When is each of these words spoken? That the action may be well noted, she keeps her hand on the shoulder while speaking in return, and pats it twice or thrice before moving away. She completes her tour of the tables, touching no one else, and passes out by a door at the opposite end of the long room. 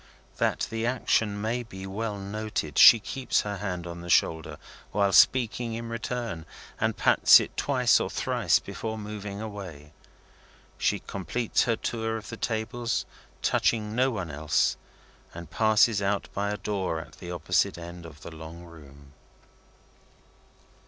That 0.39 0.65
the 0.71 0.87
action 0.87 1.39
may 1.39 1.61
be 1.61 1.85
well 1.85 2.17
noted, 2.17 2.79
she 2.79 2.99
keeps 2.99 3.41
her 3.41 3.57
hand 3.57 3.85
on 3.85 4.01
the 4.01 4.09
shoulder 4.09 4.57
while 4.91 5.13
speaking 5.13 5.75
in 5.75 5.89
return, 5.89 6.47
and 6.79 6.97
pats 6.97 7.39
it 7.39 7.55
twice 7.55 7.99
or 7.99 8.09
thrice 8.09 8.57
before 8.57 8.97
moving 8.97 9.39
away. 9.39 9.93
She 10.79 10.97
completes 10.97 11.65
her 11.65 11.75
tour 11.75 12.17
of 12.17 12.29
the 12.29 12.37
tables, 12.37 13.05
touching 13.43 13.93
no 13.95 14.09
one 14.09 14.31
else, 14.31 14.75
and 15.35 15.51
passes 15.51 16.01
out 16.01 16.29
by 16.33 16.49
a 16.49 16.57
door 16.57 16.99
at 16.99 17.19
the 17.19 17.29
opposite 17.29 17.77
end 17.77 18.03
of 18.07 18.21
the 18.21 18.31
long 18.35 18.63
room. 18.63 19.13